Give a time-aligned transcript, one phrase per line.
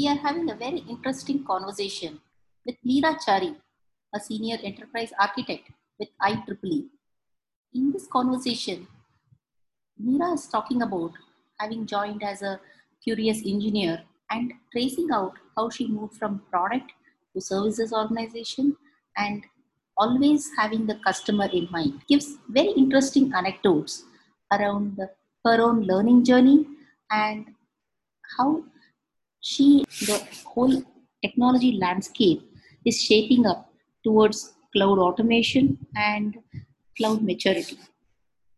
[0.00, 2.18] We are having a very interesting conversation
[2.64, 3.54] with Meera Chari,
[4.14, 5.68] a senior enterprise architect
[5.98, 6.86] with IEEE.
[7.74, 8.86] In this conversation,
[10.02, 11.12] Meera is talking about
[11.58, 12.58] having joined as a
[13.04, 14.00] curious engineer
[14.30, 16.92] and tracing out how she moved from product
[17.34, 18.74] to services organization
[19.18, 19.44] and
[19.98, 24.04] always having the customer in mind gives very interesting anecdotes
[24.50, 25.10] around the,
[25.44, 26.66] her own learning journey
[27.10, 27.48] and
[28.38, 28.64] how
[29.40, 30.82] she the whole
[31.22, 32.42] technology landscape
[32.84, 33.72] is shaping up
[34.04, 36.36] towards cloud automation and
[36.96, 37.78] cloud maturity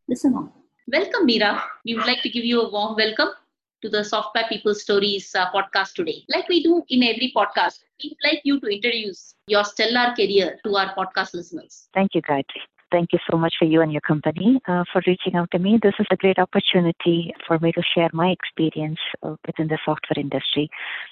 [0.08, 0.50] listen on
[0.96, 1.52] welcome meera
[1.84, 3.32] we would like to give you a warm welcome
[3.82, 6.24] to the Software People Stories uh, podcast today.
[6.28, 10.76] Like we do in every podcast, we'd like you to introduce your stellar career to
[10.76, 11.88] our podcast listeners.
[11.92, 12.62] Thank you, Gayatri.
[12.92, 15.78] Thank you so much for you and your company uh, for reaching out to me.
[15.82, 20.18] This is a great opportunity for me to share my experience uh, within the software
[20.18, 20.68] industry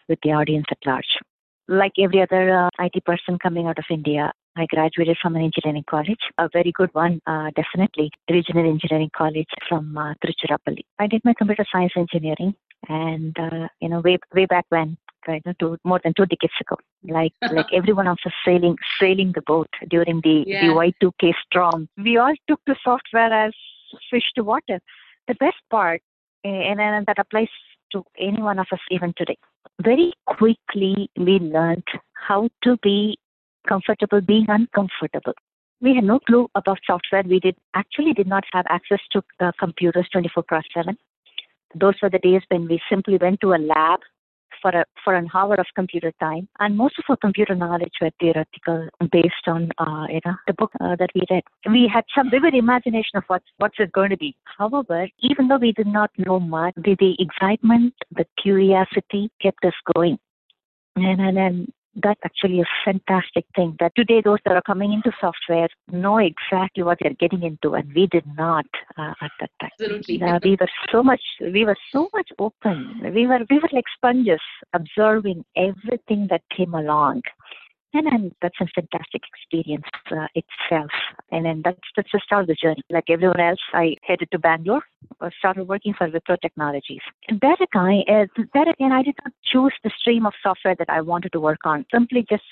[0.06, 1.16] with the audience at large.
[1.68, 5.84] Like every other uh, IT person coming out of India, I graduated from an engineering
[5.88, 10.14] college, a very good one, uh, definitely, regional engineering college from uh.
[10.98, 12.54] I did my computer science engineering,
[12.88, 16.76] and uh, you know, way way back when, right, two, more than two decades ago,
[17.08, 20.60] like like everyone else was sailing sailing the boat during the Yeah.
[20.60, 21.88] the Y2K storm.
[21.96, 23.52] We all took to software as
[24.10, 24.80] fish to water.
[25.28, 26.00] The best part,
[26.44, 27.48] and, and that applies
[27.92, 29.36] to any one of us even today.
[29.82, 33.18] Very quickly, we learned how to be
[33.68, 35.34] comfortable being uncomfortable.
[35.80, 37.22] We had no clue about software.
[37.26, 40.96] We did actually did not have access to uh, computers 24 cross 7.
[41.74, 44.00] Those were the days when we simply went to a lab
[44.60, 48.10] for a for an hour of computer time, and most of our computer knowledge were
[48.20, 51.42] theoretical, based on uh, you know the book uh, that we read.
[51.68, 54.36] We had some vivid imagination of what's what's it going to be.
[54.58, 59.74] However, even though we did not know much, the, the excitement, the curiosity kept us
[59.94, 60.18] going,
[60.96, 65.68] and and that's actually a fantastic thing that today those that are coming into software
[65.90, 69.70] know exactly what they're getting into and we did not uh, at that time.
[69.80, 70.22] Absolutely.
[70.22, 73.00] uh, we were so much we were so much open.
[73.14, 74.40] We were we were like sponges
[74.72, 77.22] observing everything that came along
[77.92, 80.90] and then that's a fantastic experience uh, itself.
[81.30, 84.38] And then that's that's the start of the journey like everyone else i headed to
[84.38, 84.82] bangalore
[85.20, 87.02] uh, started working for wipro technologies.
[87.28, 90.90] And that again uh, that again i did not choose the stream of software that
[90.90, 92.44] i wanted to work on simply just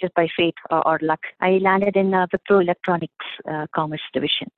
[0.00, 1.20] just by fate or, or luck.
[1.40, 4.48] I landed in uh, wipro electronics uh, commerce division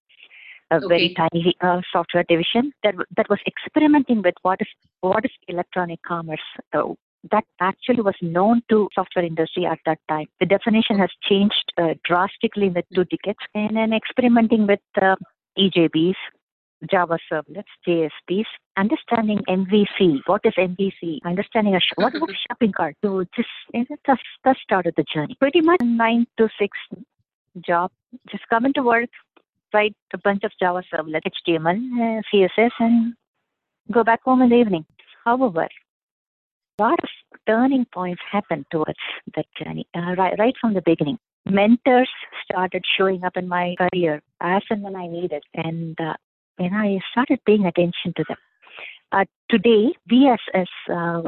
[0.71, 4.69] a very tiny uh, software division that that was experimenting with what is
[5.01, 6.47] what is electronic commerce.
[6.75, 6.99] So
[7.31, 10.27] that actually was known to software industry at that time.
[10.41, 15.17] The definition has changed uh, drastically in the two decades, and then experimenting with uh,
[15.59, 16.15] EJBs,
[16.89, 18.45] Java servlets, JSPs,
[18.77, 20.21] understanding MVC.
[20.27, 21.19] What is MVC?
[21.25, 22.97] Understanding a sh- what about a shopping cart?
[23.05, 25.37] So just you know, that's that started the journey.
[25.41, 26.79] Pretty much nine to six
[27.67, 27.91] job.
[28.31, 29.11] Just come into work,
[29.75, 33.15] write a bunch of Java servlets, HTML, uh, CSS, and
[33.91, 34.87] go back home in the evening.
[35.25, 35.69] However,
[36.79, 37.09] a lot of
[37.47, 38.99] turning points happened towards
[39.35, 41.19] that journey uh, right, right from the beginning.
[41.47, 42.11] Mentors
[42.45, 46.15] started showing up in my career as and when I needed, and uh,
[46.59, 48.37] and I started paying attention to them.
[49.11, 51.23] Uh, today, we as as uh,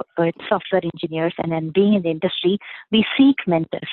[0.49, 2.59] software engineers and then being in the industry,
[2.93, 3.88] we seek mentors.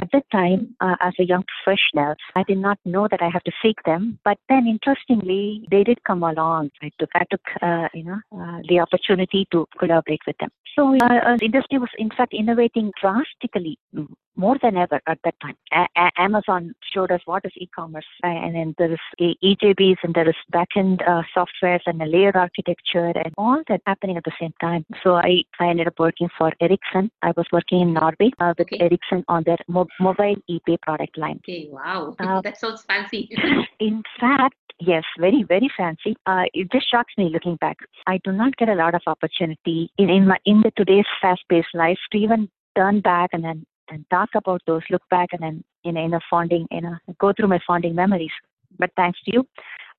[0.00, 3.42] At that time, uh, as a young professional, I did not know that I have
[3.42, 4.20] to seek them.
[4.24, 6.70] But then, interestingly, they did come along.
[6.80, 10.50] I took, I took, uh, you know, uh, the opportunity to collaborate with them.
[10.76, 14.06] So, uh, uh, the industry was in fact innovating drastically mm,
[14.38, 15.56] more than ever at that time.
[15.72, 20.14] A- A- Amazon showed us what is e-commerce, uh, and then there is EJBs and
[20.14, 24.32] there is backend uh, softwares and a layered architecture and all that happening at the
[24.40, 24.86] same time.
[25.02, 27.10] So I, I ended up working for Ericsson.
[27.22, 28.84] I was working in Norway uh, with Okay.
[28.84, 31.40] Ericsson on their mo- mobile ePay product line.
[31.44, 32.14] Okay, wow.
[32.28, 33.30] Uh, that sounds fancy.
[33.80, 36.14] In fact, yes, very, very fancy.
[36.26, 37.78] Uh, it just shocks me looking back.
[38.06, 41.74] I do not get a lot of opportunity in, in my in the today's fast-paced
[41.74, 45.64] life to even turn back and then and talk about those, look back and then
[45.84, 48.30] in a, in a fonding, in a go through my fonding memories.
[48.78, 49.48] But thanks to you,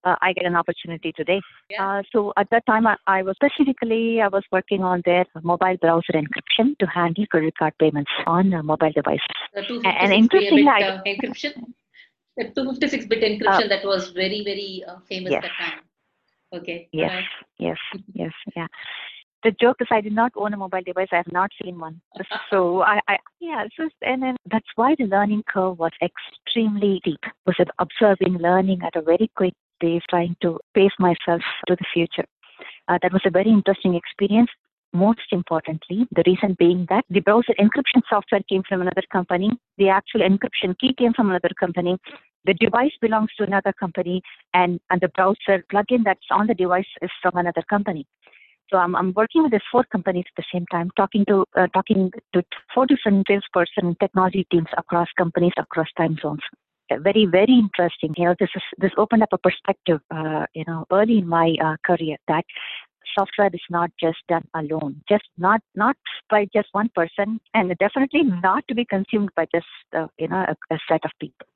[0.04, 1.42] uh, I get an opportunity today.
[1.70, 2.00] Yeah.
[2.00, 5.78] Uh, so at that time, I, I was specifically I was working on their mobile
[5.82, 9.26] browser encryption to handle credit card payments on uh, mobile devices.
[9.54, 11.74] The And 256 interestingly, bit I- uh, encryption.
[12.38, 15.44] The 256 bit encryption that was very, very uh, famous yes.
[15.44, 15.80] that time.
[16.54, 16.88] Okay.
[16.94, 17.24] Yes,
[17.58, 17.78] yes,
[18.14, 18.68] yes, yeah.
[19.44, 21.08] The joke is I did not own a mobile device.
[21.12, 22.02] I have not seen one.
[22.50, 27.24] So I, I yeah, so and then that's why the learning curve was extremely deep.
[27.46, 31.86] Was it observing, learning at a very quick pace, trying to pace myself to the
[31.94, 32.26] future.
[32.88, 34.50] Uh, that was a very interesting experience.
[34.92, 39.90] Most importantly, the reason being that the browser encryption software came from another company, the
[39.90, 41.96] actual encryption key came from another company,
[42.46, 44.24] the device belongs to another company,
[44.56, 48.08] and, and the browser plugin that's on the device is from another company.
[48.70, 51.68] So I'm, I'm working with these four companies at the same time, talking to uh,
[51.74, 52.44] talking to
[52.74, 56.42] four different salesperson technology teams across companies across time zones.
[56.92, 58.14] Uh, Very very interesting.
[58.18, 60.00] You know, this is this opened up a perspective.
[60.14, 62.46] Uh, you know, early in my uh, career that
[63.18, 65.96] software is not just done alone, just not not
[66.30, 69.66] by just one person, and definitely not to be consumed by just
[69.98, 71.48] uh, you know a, a set of people.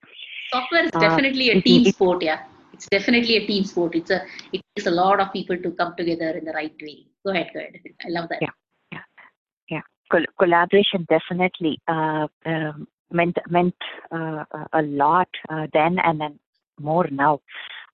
[0.51, 2.39] Software is Uh, definitely a it- team it- sport, yeah.
[2.74, 3.96] It's definitely a team sport.
[3.96, 7.06] It's a it takes a lot of people to come together in the right way.
[7.25, 7.75] Go ahead, go ahead.
[8.06, 8.40] I love that.
[8.42, 9.00] Yeah.
[9.70, 9.81] yeah,
[10.12, 13.75] Col- collaboration definitely uh, um, meant meant
[14.12, 14.44] uh,
[14.74, 16.40] a- lot uh, then and then
[16.80, 17.40] more now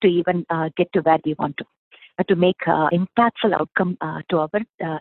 [0.02, 1.66] to even uh, get to where we want to
[2.18, 3.98] uh, to make uh, impactful outcome
[4.30, 4.50] to our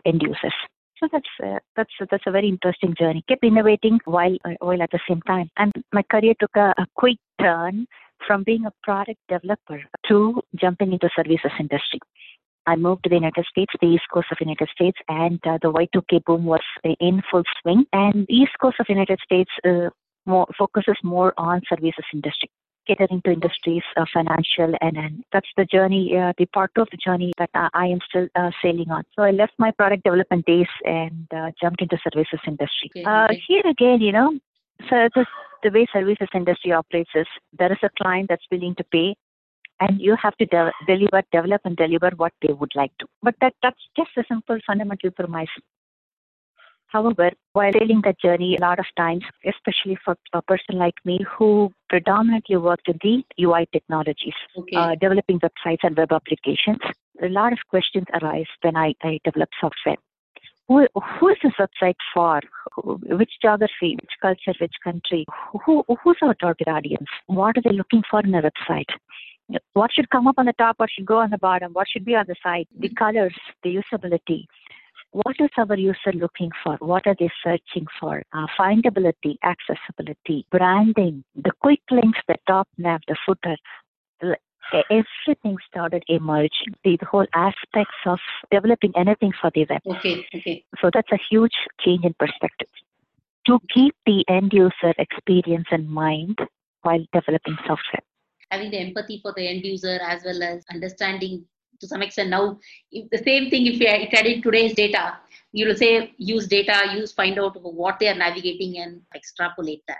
[0.05, 0.55] end users.
[0.99, 3.25] So that's uh, that's that's a very interesting journey.
[3.29, 6.87] Kept innovating while uh, while at the same time, and my career took a, a
[6.97, 7.87] quick turn
[8.27, 12.01] from being a product developer to jumping into services industry.
[12.67, 15.57] I moved to the United States, the East Coast of the United States, and uh,
[15.63, 17.87] the Y2K boom was in full swing.
[17.95, 19.89] And the East Coast of the United States uh,
[20.27, 22.51] more focuses more on services industry,
[22.87, 26.99] catering to industries, uh, financial, and, and that's the journey, uh, the part of the
[26.99, 29.05] journey that I, I am still uh, sailing on.
[29.17, 32.91] So I left my product development days and uh, jumped into services industry.
[32.95, 33.43] Okay, Uh, okay.
[33.49, 34.39] here again, you know,
[34.89, 35.27] so this,
[35.63, 37.27] the way services industry operates is
[37.59, 39.15] there is a client that's willing to pay
[39.81, 43.07] and you have to de- deliver, develop, and deliver what they would like to.
[43.23, 45.49] But that that's just a simple fundamental premise.
[46.89, 51.21] However, while sailing that journey, a lot of times, especially for a person like me
[51.37, 54.75] who predominantly worked in the UI technologies, Okay.
[54.75, 56.79] uh, developing websites and web applications,
[57.23, 59.97] a lot of questions arise when I, I develop software.
[60.69, 62.41] Who, who is this website for?
[62.77, 65.25] Which geography, which culture, which country?
[65.65, 67.09] Who, who's our target audience?
[67.27, 68.91] What are they looking for in a website?
[69.73, 70.79] What should come up on the top?
[70.79, 71.73] What should go on the bottom?
[71.73, 72.67] What should be on the side?
[72.79, 74.45] The colors, the usability.
[75.13, 76.77] What is our user looking for?
[76.81, 78.23] What are they searching for?
[78.35, 83.57] Uh, findability, accessibility, branding, the quick links, the top nav, the footer.
[84.73, 86.75] L- Everything started emerging.
[86.85, 88.19] The, the whole aspects of
[88.51, 89.83] developing anything for the web.
[89.87, 90.65] Okay, okay.
[90.81, 92.69] So that's a huge change in perspective.
[93.47, 96.39] To keep the end user experience in mind
[96.83, 98.03] while developing software.
[98.51, 101.45] Having the empathy for the end user as well as understanding
[101.81, 102.59] to some extent now
[102.91, 105.17] if the same thing if you had in today's data,
[105.53, 109.99] you will say use data, use find out what they are navigating and extrapolate that.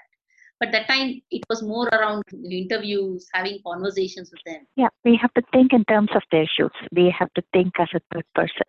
[0.61, 4.67] But that time it was more around interviews, having conversations with them.
[4.77, 6.73] Yeah, we have to think in terms of their shoes.
[6.93, 8.67] We have to think as a third person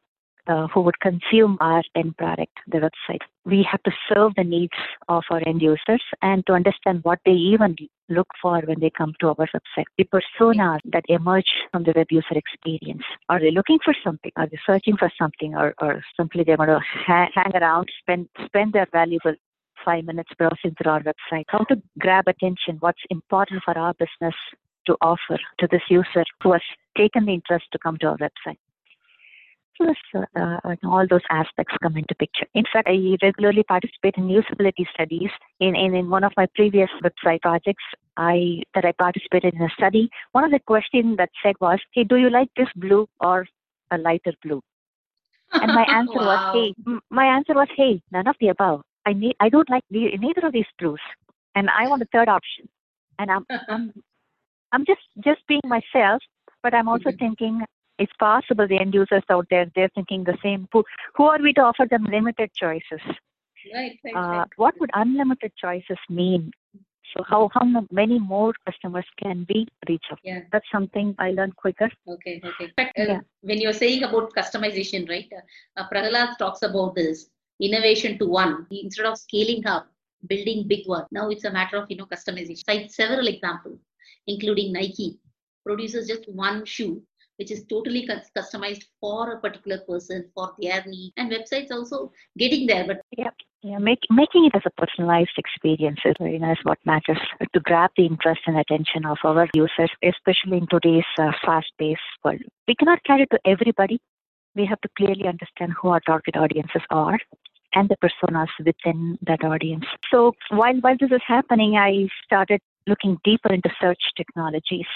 [0.49, 3.21] uh, who would consume our end product, the website.
[3.45, 4.73] We have to serve the needs
[5.07, 7.75] of our end users and to understand what they even
[8.09, 9.85] look for when they come to our website.
[9.97, 13.03] The personas that emerge from the web user experience.
[13.29, 14.31] Are they looking for something?
[14.35, 15.55] Are they searching for something?
[15.55, 19.35] Or, or simply they want to ha- hang around, spend, spend their valuable
[19.83, 21.45] five minutes browsing through our website?
[21.47, 22.77] How to grab attention?
[22.79, 24.35] What's important for our business
[24.89, 26.61] to offer to this user who has
[26.97, 28.57] taken the interest to come to our website.
[29.77, 32.45] So this, uh, all those aspects come into picture.
[32.53, 35.29] In fact, I regularly participate in usability studies.
[35.61, 37.83] In, in, in one of my previous website projects,
[38.17, 40.09] I that I participated in a study.
[40.33, 43.47] One of the questions that said was, "Hey, do you like this blue or
[43.91, 44.61] a lighter blue?"
[45.53, 48.81] And my answer was, "Hey." My answer was, "Hey, none of the above.
[49.05, 49.35] I need.
[49.39, 51.01] I don't like the, neither of these blues,
[51.55, 52.67] and I want a third option."
[53.19, 53.93] And I'm I'm
[54.71, 56.21] I'm just just being myself,
[56.63, 57.19] but I'm also Mhm.
[57.19, 57.61] thinking
[57.97, 60.67] it's possible the end users out there they're thinking the same.
[60.73, 60.83] Who
[61.15, 63.01] who are we to offer them limited choices?
[63.73, 64.47] Right, right, Uh, right.
[64.55, 66.51] what would unlimited choices mean?
[67.13, 70.19] So how how many more customers can we reach out?
[70.23, 70.41] Yeah.
[70.51, 71.89] That's something I learned quicker.
[72.07, 72.71] Okay, okay.
[72.77, 73.19] But uh, Yeah.
[73.41, 75.31] when you're saying about customization, right?
[75.75, 77.29] Uh, talks about this
[77.61, 79.87] innovation to one instead of scaling up,
[80.27, 81.05] building big one.
[81.11, 82.63] Now it's a matter of you know customization.
[82.65, 83.79] Cite several examples,
[84.27, 85.19] including Nike
[85.65, 87.01] produces just one shoe
[87.39, 92.67] which is totally customized for a particular person for their need and websites also getting
[92.67, 93.01] there but
[93.61, 97.19] Yeah, make, making it as a personalized experience is, know, is what matters
[97.53, 102.41] to grab the interest and attention of our users, especially in today's uh, fast-paced world.
[102.67, 103.99] We cannot cater to everybody.
[104.55, 107.19] We have to clearly understand who our target audiences are
[107.73, 109.85] and the personas within that audience.
[110.11, 114.87] So while while this is happening, I started looking deeper into search technologies.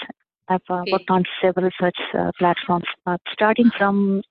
[0.48, 0.92] I've uh, Okay.
[0.92, 4.22] worked on several search uh, platforms, uh, starting from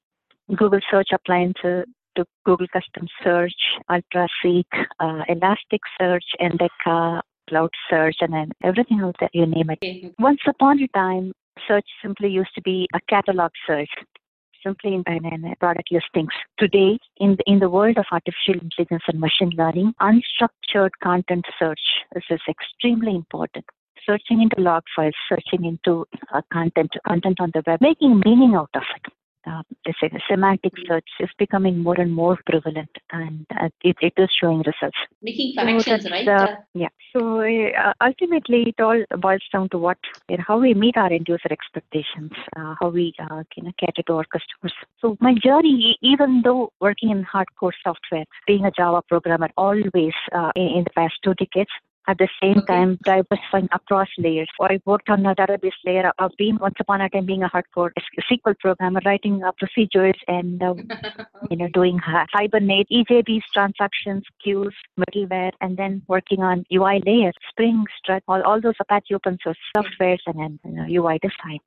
[0.56, 1.86] Google Search Appliances
[2.16, 3.56] to Google Custom Search,
[3.90, 4.66] UltraSeek,
[5.00, 9.80] uh, Elasticsearch, Endeca, Cloud Search, and then everything else that you name it.
[9.80, 11.34] okay, Once upon a time,
[11.68, 13.90] search simply used to be a catalog search,
[14.64, 16.34] simply in, in product listings.
[16.58, 21.80] Today, in the, in the world of artificial intelligence and machine learning, unstructured content search
[22.14, 23.66] this is extremely important.
[24.06, 28.70] Searching into log files, searching into uh, content, content on the web, making meaning out
[28.74, 29.14] of it.
[29.46, 29.94] Uh, the
[30.30, 34.98] semantic search is becoming more and more prevalent, and uh, it, it is showing results.
[35.22, 36.88] making So connections that's, right uh, Uh, Yeah.
[37.14, 39.98] So uh, ultimately, it all boils down to what,
[40.30, 43.72] you know, how we meet our end user expectations, uh, how we uh, you know,
[43.80, 44.74] cater to our customers.
[45.02, 50.52] So my journey, even though working in hardcore software, being a Java programmer, always uh,
[50.56, 51.70] in, in the past two decades.
[52.08, 52.74] At the same Okay.
[52.74, 54.50] time, diversifying across layers.
[54.58, 56.12] So I worked on a database layer.
[56.20, 57.92] I've been once upon a time being a hardcore
[58.30, 60.74] SQL programmer, writing uh, procedures and uh,
[61.50, 67.36] you know, doing hi- Hibernate, EJBs, transactions, queues, middleware, and then working on UI layers,
[67.50, 71.60] Spring, Strut, all, all those Apache open source softwares and then you know, UI design.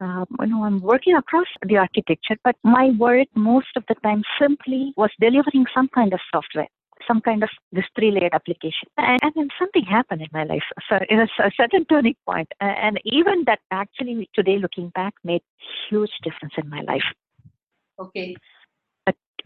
[0.00, 4.22] Um, you know, I'm working across the architecture, but my work most of the time
[4.38, 6.68] simply was delivering some kind of software,
[7.06, 8.88] some kind of this three-layered application.
[8.96, 10.64] And, and then something happened in my life.
[10.88, 12.48] So it was a certain turning point.
[12.60, 15.42] And even that actually today looking back made
[15.88, 17.04] huge difference in my life
[17.98, 18.36] okay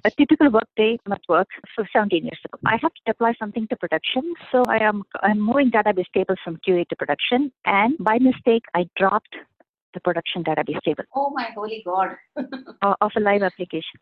[0.05, 2.59] a typical workday at work so 17 years ago.
[2.65, 4.33] I have to deploy something to production.
[4.51, 8.87] So I am I'm moving database tables from QA to production and by mistake I
[8.97, 9.35] dropped
[9.93, 12.17] the production database table oh my holy god
[12.83, 14.01] of a live application.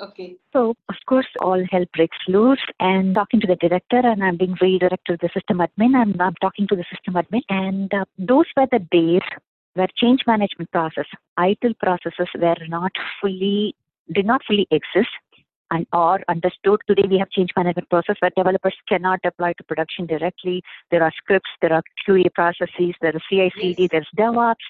[0.00, 4.36] Okay So of course all hell breaks loose and talking to the director and I'm
[4.36, 8.04] being redirected to the system admin and I'm talking to the system admin and uh,
[8.18, 9.22] those were the days
[9.74, 11.06] where change management process,
[11.38, 13.74] ITIL processes were not fully,
[14.12, 15.08] did not fully exist
[15.70, 16.80] and or understood.
[16.86, 20.62] Today we have change management process where developers cannot deploy to production directly.
[20.90, 23.90] There are scripts, there are QA processes, there is CI/CD, Yes.
[23.92, 24.66] there's DevOps.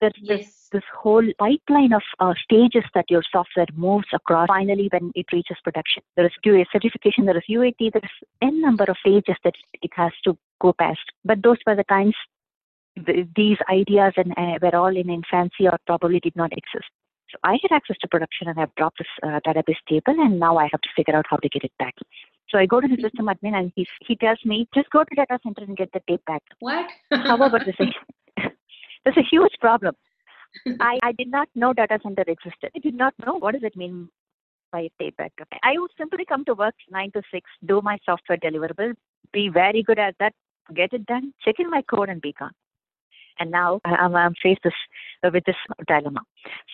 [0.00, 5.12] There's, yes this whole pipeline of uh, stages that your software moves across finally when
[5.14, 6.02] it reaches production.
[6.16, 9.90] There is QA certification, there is UAT, there is n number of stages that it
[9.94, 11.06] has to go past.
[11.24, 12.14] But those were the times
[13.06, 16.90] th- these ideas and uh, were all in infancy or probably did not exist.
[17.30, 20.58] So I had access to production and I've dropped this uh, database table and now
[20.58, 21.94] I have to figure out how to get it back.
[22.48, 25.14] So I go to the system admin and he, he tells me, just go to
[25.16, 26.42] data center and get the tape back.
[26.60, 27.90] what How However, there's
[29.06, 29.94] a, there's a huge problem.
[30.80, 32.70] I, I did not know data center existed.
[32.74, 34.08] I did not know what does it mean
[34.72, 35.48] by tape backup.
[35.62, 38.94] I would simply come to work nine to six, do my software deliverable,
[39.32, 40.32] be very good at that,
[40.74, 42.52] get it done, check in my code and be gone.
[43.38, 44.72] And now I'm, I'm faced this,
[45.22, 46.20] with this dilemma.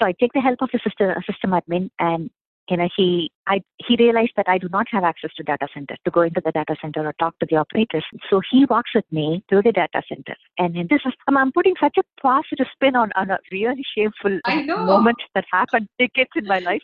[0.01, 2.31] So I take the help of the system, system admin and
[2.73, 5.95] you know, he I he realized that I do not have access to data center
[6.07, 8.05] to go into the data center or talk to the operators.
[8.31, 11.53] So he walks with me to the data center, and in this is I'm, I'm
[11.53, 14.41] putting such a positive spin on on a really shameful
[14.87, 16.83] moment that happened decades in my life.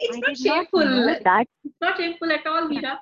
[0.00, 2.98] it's I not shameful that it's not shameful at all Meera.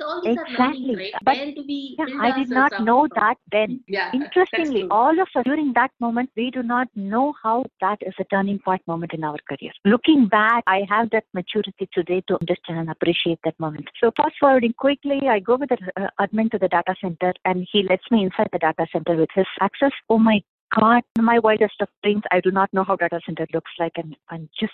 [0.00, 0.96] All these are learning Exactly.
[0.96, 3.20] right But- where do we yeah, I did not know from?
[3.20, 3.80] that then.
[3.86, 8.14] yeah Interestingly, all of us during that moment, we do not know how that is
[8.18, 9.72] a turning point moment in our career.
[9.84, 13.88] Looking back, I have that maturity today to understand and appreciate that moment.
[14.00, 17.66] So, fast forwarding quickly, I go with the uh, admin to the data center and
[17.70, 19.92] he lets me inside the data center with his access.
[20.08, 20.42] Oh my
[20.78, 22.22] God, my wildest of dreams.
[22.32, 24.72] I do not know how data center looks like and, and just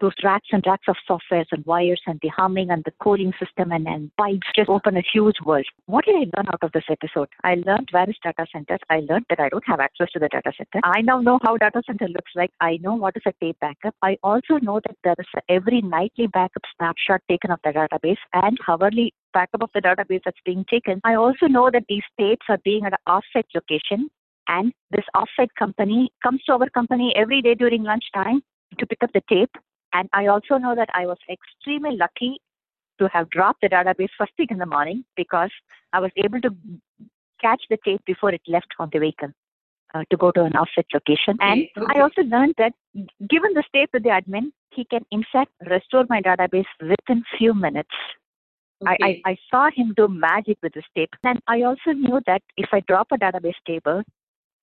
[0.00, 3.72] those racks and racks of softwares and wires and the humming and the coding system
[3.72, 5.66] and, and pipes just open a huge world.
[5.86, 7.28] What did I learn out of this episode?
[7.42, 8.80] I learned is data centers.
[8.90, 10.80] I learned that I don't have access to the data center.
[10.84, 12.50] I now know how data center looks like.
[12.60, 13.94] I know what is a tape backup.
[14.02, 18.58] I also know that there is every nightly backup snapshot taken of the database and
[18.68, 21.00] hourly backup of the database that's being taken.
[21.04, 24.08] I also know that these tapes are being at an offsite location
[24.48, 28.42] and this offsite company comes to our company every day during lunchtime
[28.78, 29.50] to pick up the tape.
[29.94, 32.40] And I also know that I was extremely lucky
[32.98, 35.50] to have dropped the database first thing in the morning because
[35.92, 36.50] I was able to
[37.40, 39.30] catch the tape before it left on the vehicle.
[39.94, 41.36] uh, to go to an offset location.
[41.40, 42.72] And Okay, I also learned that
[43.30, 47.54] given the state with the admin, he can in fact restore my database within few
[47.54, 47.90] minutes.
[48.84, 49.22] I, okay.
[49.24, 51.14] I, I saw him do magic with this tape.
[51.22, 54.02] And I also knew that if I drop a database table,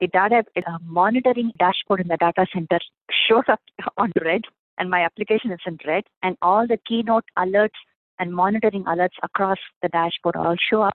[0.01, 2.79] the data uh, monitoring dashboard in the data center
[3.29, 3.61] shows up
[3.97, 4.41] on red
[4.77, 7.79] and my application is in red and all the keynote alerts
[8.19, 10.93] and monitoring alerts across the dashboard all show up.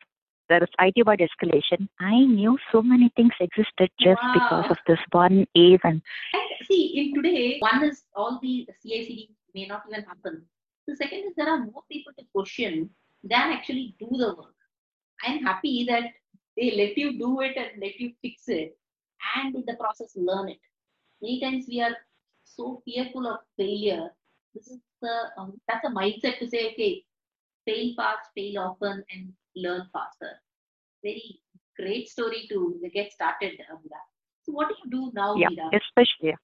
[0.48, 1.88] There is IT wide escalation.
[1.98, 6.02] I knew so many things existed just because of this one event.
[6.32, 10.46] and And see, in today, one is all the CI/CD may not even happen.
[10.86, 12.90] The second is there are more people to question
[13.24, 14.54] than actually do the work.
[15.24, 16.04] I'm happy that
[16.56, 18.78] they let you do it and let you fix it,
[19.34, 20.60] and in the process learn it.
[21.20, 21.96] Many times we are
[22.46, 24.08] so fearful of failure.
[24.54, 27.04] This is the um, that's a mindset to say, okay,
[27.66, 30.40] fail fast, fail often, and learn faster.
[31.02, 31.40] Very
[31.76, 34.00] great story to get started, Amira.
[34.42, 35.70] So what do you do now, yeah, Meera?
[35.74, 36.34] especially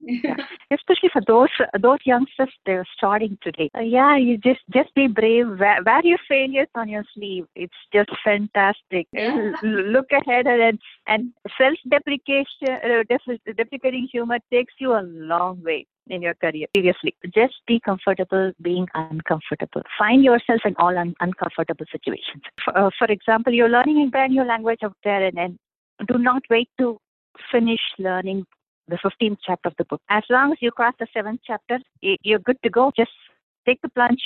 [0.70, 1.48] especially for those
[1.80, 3.70] those youngsters they're starting today.
[3.76, 5.46] Uh, yeah, you just just be brave.
[5.58, 7.46] Wear, wear your failures on your sleeve.
[7.54, 9.06] It's just fantastic.
[9.18, 9.52] Yeah.
[9.62, 16.22] Look ahead and and self-deprecation, uh, def- deprecating humor takes you a long way in
[16.22, 16.66] your career.
[16.74, 19.82] Seriously, just be comfortable being uncomfortable.
[19.98, 22.42] Find yourself in all un- uncomfortable situations.
[22.64, 25.58] For, uh, for example, you're learning a brand new language out there, and, and
[26.06, 26.98] do not wait to
[27.50, 28.46] finish learning
[28.88, 30.00] the 15th chapter of the book.
[30.08, 32.92] As long as you cross the seventh chapter, you're good to go.
[32.96, 33.10] Just
[33.66, 34.22] take the plunge,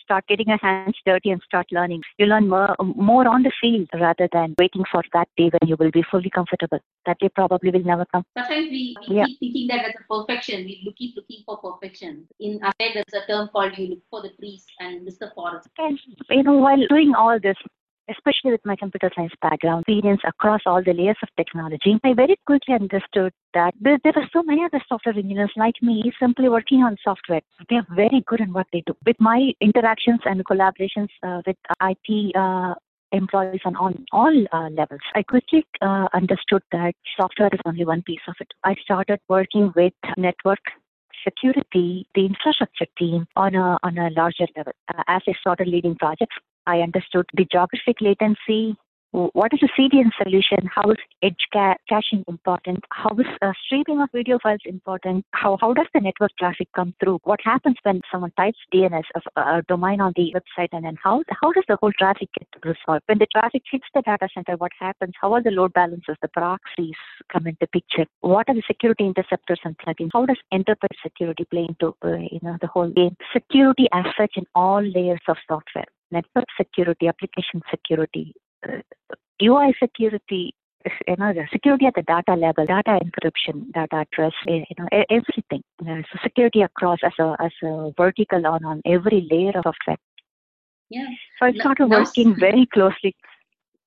[0.00, 2.02] start getting your hands dirty, and start learning.
[2.18, 5.76] You learn more, more on the field rather than waiting for that day when you
[5.78, 6.78] will be fully comfortable.
[7.06, 8.24] That day probably will never come.
[8.36, 9.26] Sometimes we, we Yeah.
[9.26, 10.64] keep thinking that as a perfection.
[10.64, 12.26] We keep looking for perfection.
[12.40, 15.68] In head, there's a term called you look for the trees and miss the forest.
[15.78, 15.98] And
[16.30, 17.56] you know, while doing all this,
[18.08, 22.36] especially with my computer science background, experience across all the layers of technology, I very
[22.46, 26.96] quickly understood that there, were so many other software engineers like me simply working on
[27.04, 27.40] software.
[27.68, 28.94] They are very good in what they do.
[29.06, 32.74] With my interactions and collaborations uh, with IT uh,
[33.12, 38.02] employees on, on all uh, levels, I quickly uh, understood that software is only one
[38.02, 38.48] piece of it.
[38.64, 40.60] I started working with network
[41.24, 44.72] security, the infrastructure team on a on a larger level.
[44.92, 46.34] Uh, as I started leading projects,
[46.66, 48.76] I understood the geographic latency.
[49.12, 50.70] What is a CDN solution?
[50.74, 52.82] How is edge ca- caching important?
[52.90, 55.26] How is uh, streaming of video files important?
[55.32, 57.20] How, how does the network traffic come through?
[57.24, 61.24] What happens when someone types DNS of a domain on the website and then how,
[61.42, 63.02] how does the whole traffic get resolved?
[63.04, 65.12] When the traffic hits the data center, what happens?
[65.20, 66.96] How are the load balances, the proxies
[67.30, 68.06] come into picture?
[68.22, 70.12] What are the security interceptors and plugins?
[70.14, 73.14] How does enterprise security play into uh, you know the whole game?
[73.30, 78.34] Security as such in all layers of software, network security, application security,
[78.68, 78.78] uh,
[79.42, 80.54] UI security,
[81.08, 84.76] you know, the security at the data level, data encryption, data at rest, eh, you
[84.78, 85.62] know, everything.
[85.80, 89.96] Uh, so security across as a as a vertical on on every layer of software.
[90.90, 91.06] Yeah.
[91.38, 93.14] So I Now- started now- working very closely.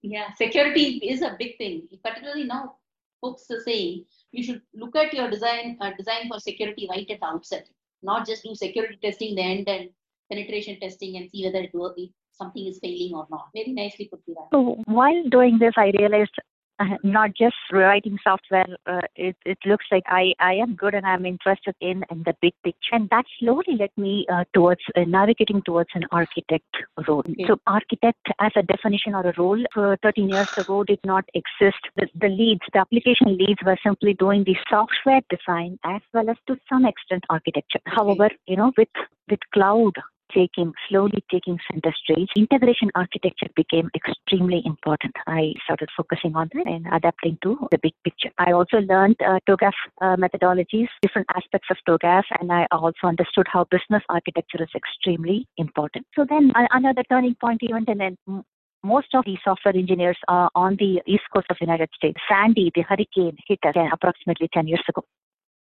[0.01, 0.31] Yeah.
[0.33, 1.87] Security is a big thing.
[2.03, 2.75] Particularly now,
[3.21, 7.19] folks are saying you should look at your design uh, design for security right at
[7.19, 7.67] the outset,
[8.03, 9.89] not just do security testing the end and
[10.31, 13.47] penetration testing and see whether it if something is failing or not.
[13.53, 14.47] Very nicely put, Meera.
[14.51, 16.35] So while doing this, I realized
[16.79, 18.65] uh, not just writing software.
[18.85, 22.35] Uh, it, it looks like I, I am good and I'm interested in, in the
[22.41, 22.93] big picture.
[22.93, 26.75] And that slowly led me uh, towards uh, navigating towards an architect
[27.07, 27.19] role.
[27.19, 27.45] Okay.
[27.47, 31.79] So architect as a definition or a role uh, 13 years ago did not exist.
[31.95, 36.37] The, the leads, the application leads were simply doing the software design as well as
[36.47, 37.79] to some extent architecture.
[37.85, 38.89] However, you know, with,
[39.29, 39.93] with cloud
[40.33, 45.13] taking slowly taking center stage, integration architecture became extremely important.
[45.27, 48.31] I started focusing on that and adapting to the big picture.
[48.37, 53.47] I also learned uh, TOGAF uh, methodologies, different aspects of TOGAF, and I also understood
[53.51, 56.05] how business architecture is extremely important.
[56.15, 58.43] So then uh, another turning point event, and then
[58.83, 62.19] most of the software engineers are on the east coast of the United States.
[62.29, 65.03] Sandy, the hurricane, hit us uh, approximately 10 years ago.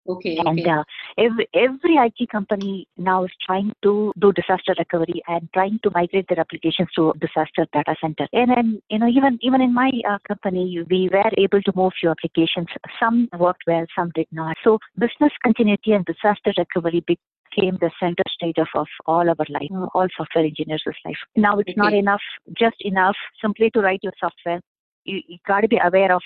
[0.06, 0.36] Okay.
[0.36, 0.70] And okay.
[0.70, 0.84] uh,
[1.16, 6.26] every, every IT company now is trying to do disaster recovery and trying to migrate
[6.28, 8.28] their applications to disaster data center.
[8.32, 11.92] And then, you know, even even in my uh, company, we were able to move
[11.98, 12.68] few applications.
[13.00, 14.56] Some worked well, some did not.
[14.62, 19.70] So business continuity and disaster recovery became the center stage of, of all our life,
[19.74, 21.16] uh, all software engineers' life.
[21.36, 22.22] Now it's not enough,
[22.58, 24.60] just enough simply to write your software.
[25.04, 26.22] You, you got to be aware of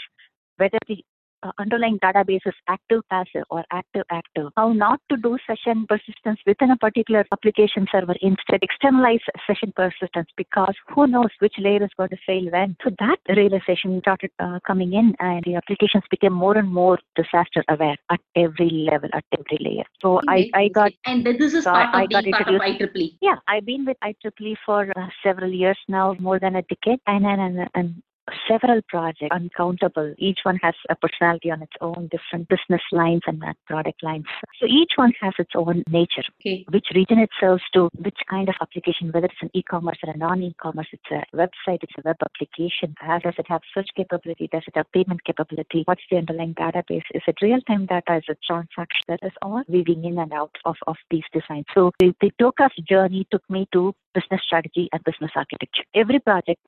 [0.56, 1.04] whether the
[1.42, 4.48] uh, underlying database is active passive or active active.
[4.56, 8.14] How not to do session persistence within a particular application server.
[8.20, 12.76] Instead, externalize session persistence because who knows which layer is going to fail when.
[12.82, 17.64] So that realization started uh, coming in, and the applications became more and more disaster
[17.68, 19.84] aware at every level, at every layer.
[20.00, 22.60] So I, I got and this is so part I of got being part of
[22.60, 23.18] IEEE.
[23.20, 27.26] yeah, I've been with IEEE for uh, several years now, more than a decade, and,
[27.26, 28.02] and, and, and
[28.48, 30.14] several projects, uncountable.
[30.18, 34.24] Each one has a personality on its own, different business lines and product lines.
[34.60, 36.22] So each one has its own nature.
[36.40, 36.64] Okay.
[36.70, 40.16] Which region it serves to, which kind of application, whether it's an e-commerce or a
[40.16, 42.94] non-e-commerce, it's a website, it's a web application.
[43.22, 44.48] Does it have search capability?
[44.50, 45.82] Does it have payment capability?
[45.84, 47.04] What's the underlying database?
[47.14, 48.16] Is it real-time data?
[48.16, 49.04] Is it transaction?
[49.08, 51.66] That is all weaving in and out of, of these designs.
[51.74, 55.84] So the, the TOGAF journey took me to business strategy and business architecture.
[55.94, 56.60] Every project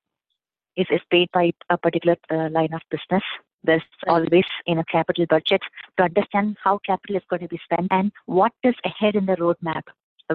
[0.76, 3.22] is, is paid by a particular uh, line of business.
[3.62, 5.60] There's always in a capital budget
[5.98, 9.36] to understand how capital is going to be spent and what is ahead in the
[9.36, 9.82] roadmap.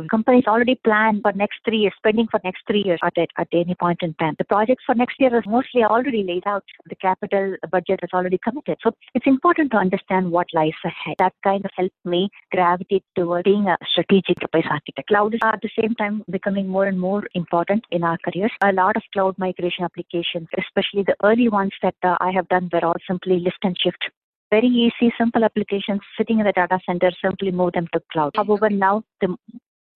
[0.09, 3.75] Companies already plan for next three years, spending for next three years at, at any
[3.75, 4.35] point in time.
[4.37, 6.63] The projects for next year is mostly already laid out.
[6.89, 8.77] The capital budget is already committed.
[8.83, 11.15] So it's important to understand what lies ahead.
[11.19, 15.07] That kind of helped me gravitate toward being a strategic enterprise architect.
[15.07, 18.51] Cloud is at the same time becoming more and more important in our careers.
[18.63, 22.69] A lot of cloud migration applications, especially the early ones that uh, I have done,
[22.71, 24.09] were all simply lift and shift.
[24.51, 28.33] Very easy, simple applications sitting in the data center, simply move them to cloud.
[28.35, 29.35] However, now the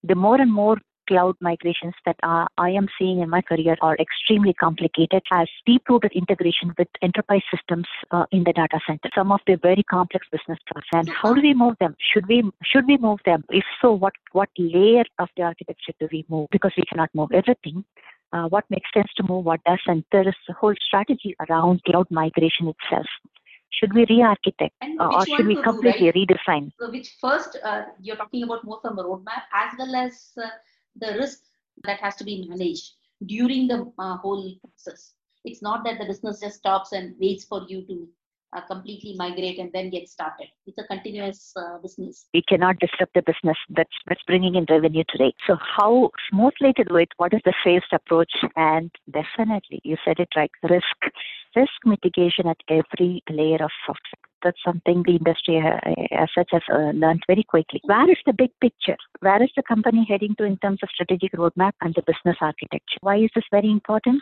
[0.04, 0.78] the more and more
[1.10, 6.12] cloud migrations that uh, I am seeing in my career are extremely complicated, has deep-rooted
[6.12, 9.10] integration with enterprise systems uh, in the data center.
[9.16, 11.08] Some of the very complex business process.
[11.08, 11.96] And how do we move them?
[12.14, 13.44] Should we should we move them?
[13.50, 16.48] If so, what what layer of the architecture do we move?
[16.52, 17.84] Because we cannot move everything.
[18.32, 19.46] Uh, what makes sense to move?
[19.46, 20.06] What doesn't?
[20.12, 23.08] There is a whole strategy around cloud migration itself.
[23.72, 26.16] Should we re-architect uh, or should we to do, completely right?
[26.16, 26.72] redesign?
[26.80, 30.48] So which first uh, you're talking about more from a roadmap as well as uh,
[30.96, 31.40] the risk
[31.84, 32.94] that has to be managed
[33.26, 35.14] during the uh, whole process.
[35.46, 38.08] It's not that the business just stops and waits for you to
[38.54, 40.48] uh, completely migrate and then get started.
[40.66, 42.28] It's a continuous uh, business.
[42.34, 45.34] we cannot disrupt the business that's that's bringing in revenue today.
[45.48, 47.10] So how smoothly to do it?
[47.18, 48.32] What is the phased approach?
[48.56, 50.52] And definitely, you said it right.
[50.64, 50.98] Risk,
[51.56, 54.26] risk mitigation at every layer of software.
[54.44, 55.80] That's something the industry uh,
[56.12, 57.82] as such has uh, learned very quickly.
[57.84, 58.98] Where is the big picture?
[59.20, 63.00] Where is the company heading to in terms of strategic roadmap and the business architecture?
[63.02, 64.22] Why is this very important?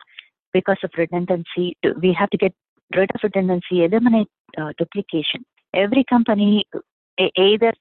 [0.53, 2.53] Because of redundancy, we have to get
[2.95, 5.45] rid of redundancy, eliminate uh, duplication.
[5.73, 6.65] Every company
[7.37, 7.73] either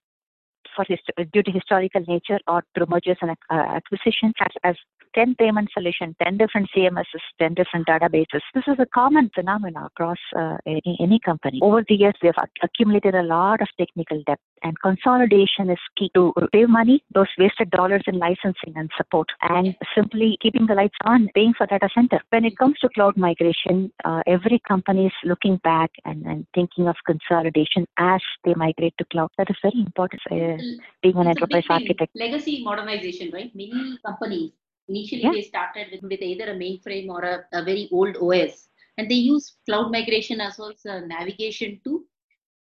[0.75, 0.85] for
[1.33, 4.77] due to historical nature or through mergers and uh, acquisition has as
[5.17, 8.41] 10 payment solution, 10 different CMSs, 10 different databases.
[8.55, 11.59] This is a common phenomenon across uh, any, any company.
[11.63, 16.11] Over the years, we have accumulated a lot of technical debt and consolidation is key
[16.15, 20.97] to save money, those wasted dollars in licensing and support and simply keeping the lights
[21.05, 22.21] on, paying for data center.
[22.31, 26.89] When it comes to cloud migration, uh, every company is looking back and, and thinking
[26.89, 29.31] of consolidation as they migrate to cloud.
[29.39, 30.23] That is very important.
[30.31, 30.57] Uh,
[31.03, 32.13] being an It's enterprise architect.
[32.15, 33.55] Legacy modernization, right?
[33.55, 34.53] Many companies
[34.89, 35.33] initially Yeah.
[35.33, 38.69] they started with, with either a mainframe or a, a very old OS,
[38.99, 42.05] and they use cloud migration as well as uh, navigation to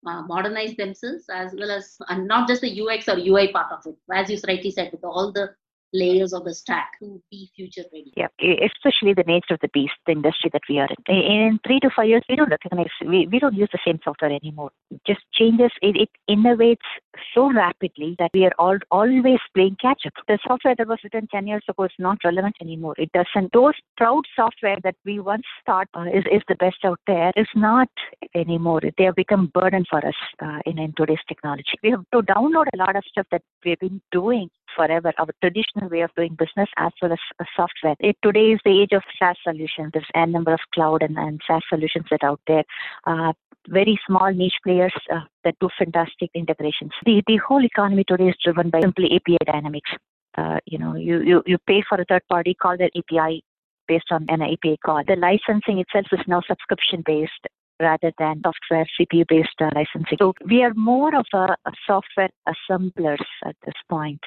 [0.06, 3.86] uh, modernize themselves as well as and not just the UX or UI part of
[3.86, 5.54] it, as you rightly said, with all the
[5.96, 8.12] layers of the stack to be future ready.
[8.16, 11.14] Yeah, especially the nature of the beast, the industry that we are in.
[11.14, 13.98] In in three to five years, we don't recognize, we, we don't use the same
[14.04, 14.70] software anymore.
[14.90, 16.88] It just changes, it, it innovates
[17.34, 20.12] so rapidly that we are all, always playing catch up.
[20.28, 22.94] The software that was written 10 years ago is not relevant anymore.
[22.98, 27.00] It doesn't, those proud software that we once thought uh, is, is the best out
[27.06, 27.88] there is not
[28.34, 28.80] anymore.
[28.98, 31.78] They have become burden for us uh, in, in today's technology.
[31.82, 35.85] We have to download a lot of stuff that we've been doing forever, our traditional
[35.88, 37.18] way of doing business as well as
[37.54, 37.96] software.
[38.00, 39.90] It, today is the age of SaaS solutions.
[39.92, 42.64] There's a number of cloud and, and SaaS solutions that are out there.
[43.06, 43.32] Uh,
[43.68, 46.92] very small niche players uh, that do fantastic integrations.
[47.04, 49.90] The, the whole economy today is driven by simply API dynamics.
[50.36, 53.42] Uh, you know, you, you, you pay for a third party, call their API
[53.88, 55.02] based on an API call.
[55.06, 57.46] The licensing itself is now subscription based
[57.80, 60.18] rather than software CPU based uh, licensing.
[60.18, 64.20] So we are more of a, a software assemblers at this point.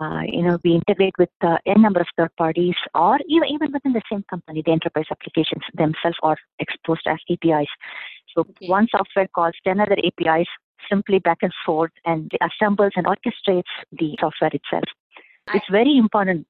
[0.00, 3.72] Uh, you know, we integrate with uh, a number of third parties or even, even
[3.72, 7.68] within the same company, the enterprise applications themselves are exposed as APIs.
[8.34, 8.68] So Okay.
[8.68, 10.48] one software calls 10 other APIs
[10.90, 14.84] simply back and forth and assembles and orchestrates the software itself.
[15.48, 16.46] I- It's very important.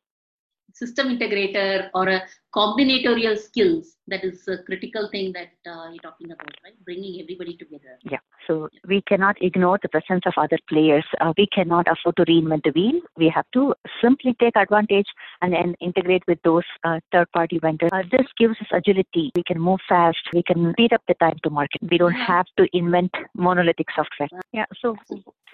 [0.72, 2.22] System integrator or a
[2.54, 6.74] combinatorial skills that is a critical thing that uh, you're talking about, right?
[6.85, 7.98] Bringing everybody together.
[8.09, 8.18] Yeah.
[8.46, 11.04] So we cannot ignore the presence of other players.
[11.20, 13.00] Uh, we cannot afford to reinvent the wheel.
[13.16, 15.06] We have to simply take advantage
[15.42, 17.90] and then integrate with those uh, third-party vendors.
[17.92, 19.32] Uh, this gives us agility.
[19.35, 20.18] We can move fast.
[20.32, 21.80] We can speed up the time to market.
[21.90, 22.26] We don't Yeah.
[22.26, 24.28] have to invent monolithic software.
[24.52, 24.66] Yeah.
[24.80, 24.96] So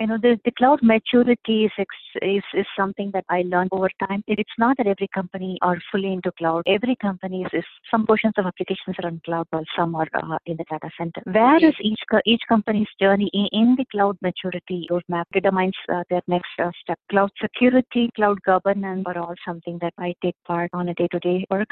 [0.00, 3.88] you know the, the cloud maturity is, ex- is is something that I learned over
[4.06, 4.22] time.
[4.26, 6.62] It- It's not that every company are fully into cloud.
[6.66, 10.38] Every company is, is some portions of applications are on cloud, while some are uh,
[10.46, 11.22] in the data center.
[11.24, 16.22] Where is each each company's journey in, in the cloud maturity roadmap determines uh, their
[16.26, 16.98] next uh, step.
[17.10, 21.68] Cloud security, cloud governance are all something that I take part on a day-to-day work.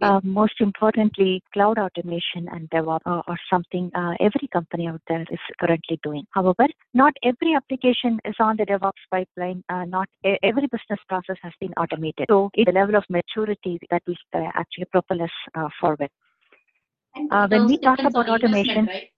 [0.00, 5.24] Uh, most importantly, cloud automation and DevOps are, are something uh, every company out there
[5.30, 6.24] is currently doing.
[6.30, 9.62] However, not every application is on the DevOps pipeline.
[9.68, 12.26] Uh, not e- every business process has been automated.
[12.28, 16.10] So, the level of maturity that we uh, actually propel us uh, forward.
[17.14, 19.08] And uh, it when we talk about automation- right?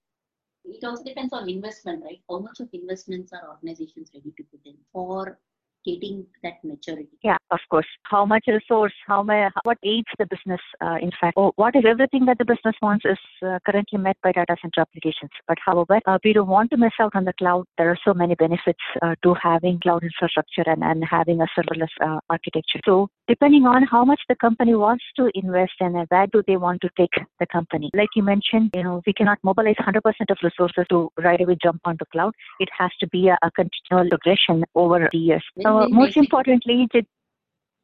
[0.65, 2.21] It also depends on investment, right?
[2.29, 5.39] How much of investments are organizations ready to put in for
[5.85, 7.09] getting that maturity?
[7.23, 7.85] Yeah, of course.
[8.03, 8.93] How much resource?
[9.07, 9.53] How much?
[9.63, 10.61] What aids the business?
[10.81, 14.17] Uh, in fact, or what if everything that the business wants is uh, currently met
[14.23, 15.31] by data center applications?
[15.47, 17.65] But however, uh, we don't want to miss out on the cloud.
[17.77, 21.93] There are so many benefits uh, to having cloud infrastructure and, and having a serverless
[22.01, 22.79] uh, architecture.
[22.85, 26.57] So depending on how much the company wants to invest and uh, where do they
[26.57, 27.89] want to take the company.
[27.93, 29.97] Like you mentioned, you know, we cannot mobilize 100%
[30.29, 32.33] of resources to right away jump onto cloud.
[32.59, 35.43] It has to be a, a continual progression over the years.
[35.57, 36.87] Very, Uh, most importantly,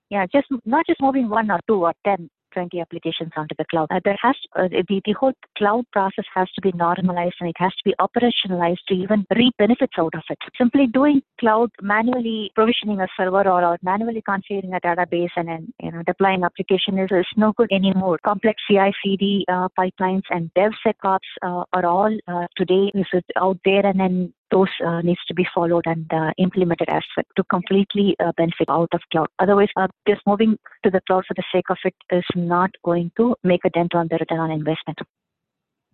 [0.10, 3.88] yeah, just not just moving one or two or 10, 20 applications onto the cloud.
[3.90, 7.56] Uh, there has uh, the, the whole cloud process has to be normalized and it
[7.58, 10.38] has to be operationalized to even reap benefits out of it.
[10.58, 15.74] Simply doing cloud manually provisioning a server or, or manually configuring a database and then
[15.82, 18.20] you know deploying application is, is no good anymore.
[18.24, 24.00] Complex CI/CD uh, pipelines and DevSecOps uh, are all uh, today is out there and
[24.00, 28.32] then those uh, needs to be followed and uh, implemented as well to completely uh,
[28.38, 29.28] benefit out of cloud.
[29.40, 33.12] Otherwise, uh, just moving to the cloud for the sake of it is not going
[33.18, 35.00] to make a dent on the return on investment.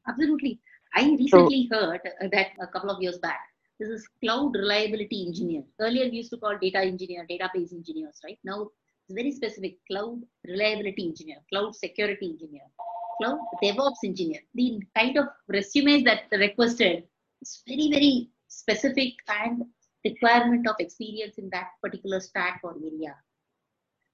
[0.08, 0.60] Absolutely.
[0.96, 3.40] I recently heard uh, that a couple of years back.
[3.80, 5.64] This is cloud reliability engineer.
[5.80, 8.40] Earlier we used to call data engineer, database engineers, right?
[8.44, 8.70] Now
[9.08, 12.64] it's very specific cloud reliability engineer, cloud security engineer,
[13.22, 14.40] cloud DevOps engineer.
[14.56, 17.04] The kind of resumes that requested
[17.42, 19.64] is very, very specific and
[20.04, 23.16] requirement of experience in that particular stack or area.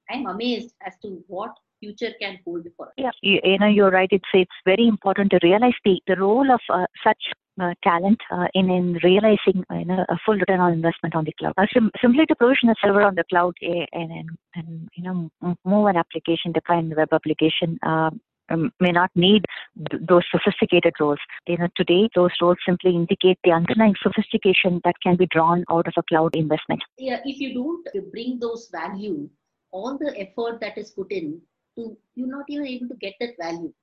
[0.09, 2.93] I'm amazed as to what future can hold for us.
[2.97, 4.09] Yeah, you, you know, you're right.
[4.11, 7.23] It's it's very important to realize the, the role of uh, such
[7.61, 11.23] uh, talent uh, in in realizing uh, you know, a full return on investment on
[11.23, 11.53] the cloud.
[11.73, 15.29] Sim- simply to provision a server on the cloud eh, and and, and you know
[15.65, 17.79] move an application, define web application.
[17.83, 19.45] Um, um, may not need
[19.89, 21.19] th- those sophisticated roles.
[21.47, 25.87] You know, today those roles simply indicate the underlying sophistication that can be drawn out
[25.87, 26.81] of a cloud investment.
[26.97, 29.29] yeah, if you don't bring those value,
[29.71, 31.41] all the effort that is put in,
[31.77, 33.73] to you're not even able to get that value,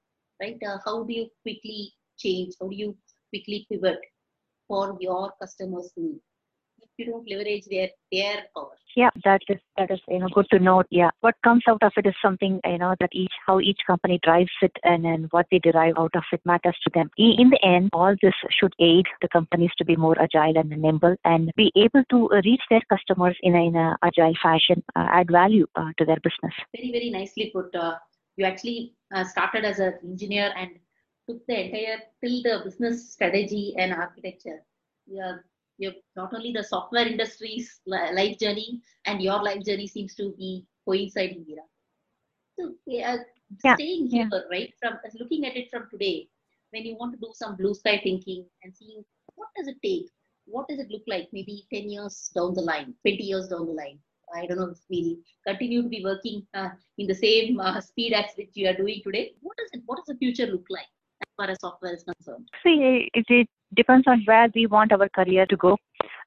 [0.41, 0.59] right?
[0.67, 2.55] Uh, how do you quickly change?
[2.61, 2.97] How do you
[3.31, 3.99] quickly pivot
[4.69, 6.21] for your customers' need?
[7.01, 10.47] If you don't leverage their their power, Yeah, that is that is you know good
[10.51, 10.87] to note.
[10.91, 14.19] Yeah, what comes out of it is something you know that each how each company
[14.23, 17.11] drives it and then what they derive out of it matters to them.
[17.17, 21.17] In the end, all this should aid the companies to be more agile and nimble
[21.25, 25.31] and be able to reach their customers in a, in a agile fashion, uh, add
[25.31, 26.55] value uh, to their business.
[26.77, 27.75] very very nicely put.
[27.75, 27.97] Uh,
[28.37, 30.71] you actually uh, started as an engineer and
[31.29, 34.61] took the entire till the business strategy and architecture.
[35.07, 35.37] Yeah,
[35.89, 41.45] not only the software industry's life journey and your life journey seems to be coinciding,
[41.45, 41.65] Meera.
[42.59, 43.17] So, yeah,
[43.65, 44.29] Yeah, staying yeah.
[44.31, 46.29] here, right, from looking at it from today,
[46.71, 50.09] when you want to do some blue sky thinking and seeing what does it take,
[50.47, 53.73] what does it look like maybe 10 years down the line, 20 years down the
[53.73, 53.99] line.
[54.35, 55.17] I don't know if we'll
[55.47, 59.01] continue to be working uh, in the same uh, speed as which you are doing
[59.05, 59.33] today.
[59.41, 60.87] What does it, what does the future look like
[61.21, 62.49] as far as software is concerned?
[62.63, 65.77] See, it, it depends on where we want our career to go.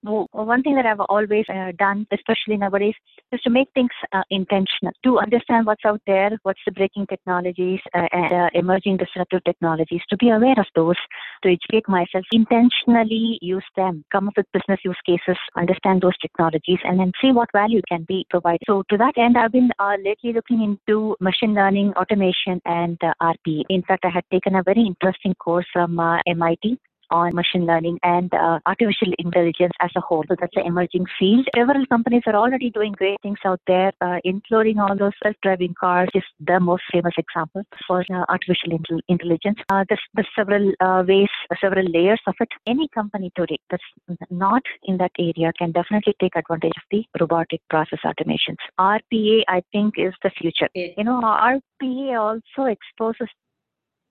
[0.03, 2.93] One thing that I've always uh, done, especially nowadays,
[3.31, 7.79] is to make things uh, intentional, to understand what's out there, what's the breaking technologies
[7.93, 10.97] uh, and uh, emerging disruptive technologies, to be aware of those,
[11.41, 16.79] to educate myself, intentionally use them, come up with business use cases, understand those technologies,
[16.83, 18.59] and then see what value can be provided.
[18.67, 23.13] So to that end, I've been uh, lately looking into machine learning, automation, and uh,
[23.21, 23.63] RPA.
[23.69, 26.77] In fact, I had taken a very interesting course from MIT
[27.13, 30.23] on machine learning and uh, artificial intelligence as a whole.
[30.27, 31.47] So that's an emerging field.
[31.55, 36.09] Several companies are already doing great things out there, uh, including all those self-driving cars
[36.13, 39.59] is the most famous example for uh, artificial intel- intelligence.
[39.71, 41.29] Uh, there's, there's several uh, ways,
[41.61, 42.49] several layers of it.
[42.67, 43.83] Any company today that's
[44.29, 48.57] not in that area can definitely take advantage of the robotic process automations.
[48.79, 50.69] RPA, I think, is the future.
[50.73, 53.29] You know, RPA also exposes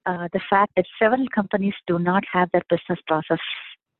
[0.06, 3.38] uh, the fact that several companies do not have their business process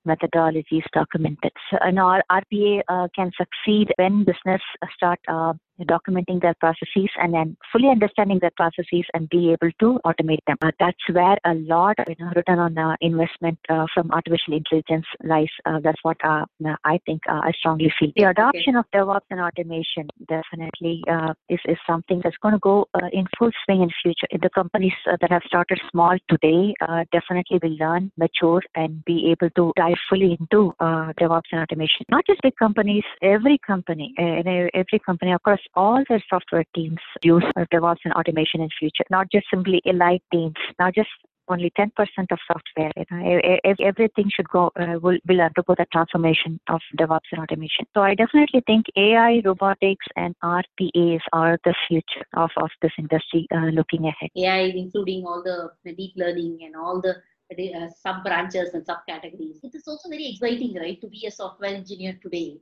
[0.06, 1.52] methodologies documented.
[1.70, 4.60] So, our RPA uh, can succeed when business
[4.94, 9.98] start uh, documenting their processes and then fully understanding their processes and be able to
[10.04, 10.56] automate them.
[10.62, 14.54] Uh, that's where a lot of you know, return on uh, investment uh, from artificial
[14.54, 15.48] intelligence lies.
[15.64, 16.44] Uh, that's what uh,
[16.84, 18.12] I think uh, I strongly feel.
[18.16, 22.86] The adoption of DevOps and automation definitely uh, is, is something that's going to go
[22.94, 24.26] uh, in full swing in future.
[24.30, 29.30] The companies uh, that have started small today uh, definitely will learn, mature, and be
[29.30, 32.04] able to dive fully into uh, DevOps and automation.
[32.10, 34.42] Not just big companies, every company, uh,
[34.74, 39.04] every company across all their software teams use DevOps and automation in future.
[39.10, 41.08] Not just simply elite teams, not just
[41.48, 41.90] only 10%
[42.30, 42.92] of software.
[42.96, 47.86] You know, everything should go uh, will, will undergo the transformation of DevOps and automation.
[47.94, 53.46] So I definitely think AI, robotics, and RPAs are the future of, of this industry
[53.54, 54.30] uh, looking ahead.
[54.36, 57.16] AI, including all the deep learning and all the
[57.52, 59.62] uh, sub branches and subcategories.
[59.62, 62.58] It is also very exciting, right, to be a software engineer today.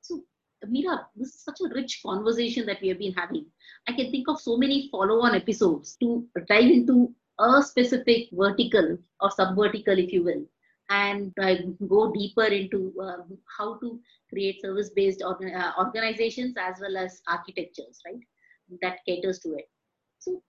[0.00, 0.22] So,
[0.66, 3.46] Meera, this is such a rich conversation that we have been having.
[3.86, 8.98] I can think of so many follow on episodes to dive into a specific vertical
[9.20, 10.44] or sub vertical, if you will,
[10.90, 11.54] and uh,
[11.86, 13.18] go deeper into uh,
[13.56, 18.20] how to create service based uh, organizations as well as architectures, right,
[18.82, 19.70] that caters to it.
[20.18, 20.42] So,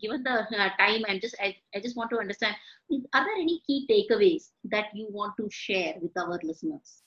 [0.00, 2.56] given the uh, time and just I, I just want to understand
[2.90, 7.02] are there any key takeaways that you want to share with our listeners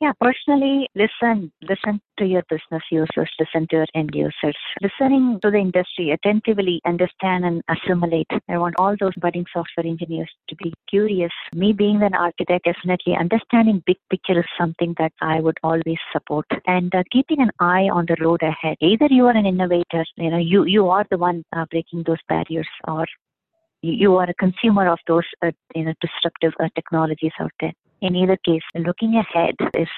[0.00, 5.50] yeah, personally, listen, listen to your business users, listen to your end users, listening to
[5.50, 8.26] the industry attentively, understand and assimilate.
[8.48, 11.32] I want all those budding software engineers to be curious.
[11.54, 16.46] Me being an architect, definitely understanding big picture is something that I would always support.
[16.66, 18.78] And uh, keeping an eye on the road ahead.
[18.80, 22.22] Either you are an innovator, you know, you you are the one uh, breaking those
[22.26, 23.04] barriers, or
[23.82, 28.16] you are a consumer of those uh, you know disruptive uh, technologies out there in
[28.16, 29.88] either case, looking ahead is,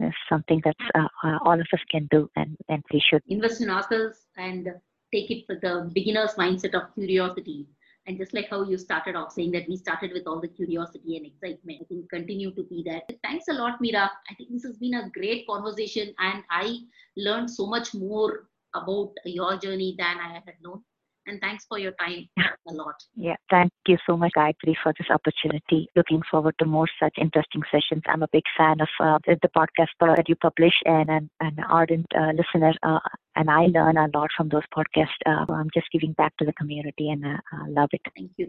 [0.00, 3.22] is something that uh, uh, all of us can do and, and we should.
[3.28, 4.68] Invest in ourselves and
[5.12, 7.66] take it with the beginner's mindset of curiosity.
[8.06, 11.16] And just like how you started off saying that we started with all the curiosity
[11.16, 13.04] and excitement, I think continue to be that.
[13.22, 16.80] Thanks a lot, Meera I think this has been a great conversation and I
[17.16, 20.82] learned so much more about your journey than I had known
[21.26, 22.28] and thanks for your time
[22.68, 22.94] a lot.
[23.14, 25.88] Yeah, thank you so much, Gayatri, for this opportunity.
[25.96, 28.02] Looking forward to more such interesting sessions.
[28.06, 32.06] I'm a big fan of uh, the podcast that you publish and an, an ardent
[32.16, 33.00] uh, listener, uh,
[33.36, 35.20] and I learn a lot from those podcasts.
[35.26, 38.02] Uh, I'm just giving back to the community and I uh, love it.
[38.16, 38.48] Thank you.